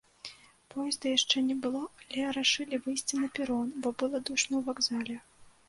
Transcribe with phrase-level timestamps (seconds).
[0.73, 5.17] Поезда яшчэ не было, але рашылі выйсці на перон, бо было душна ў вакзале.